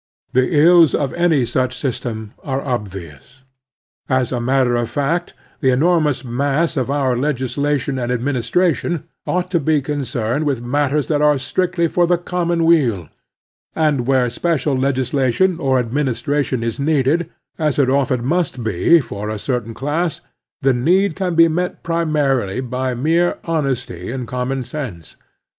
[0.33, 3.43] The ills of any such system are obvious.
[4.09, 9.59] As a matter of fact, the enormous mass of our legislation and administration ought to
[9.59, 13.09] be concerned with matters that are strictly for the commonweal;
[13.75, 17.29] and where special legislation or administration is needed,
[17.59, 20.19] as it often must be, for a certain class,
[20.63, 25.15] the need can be met primarily by mere honesty and common sense.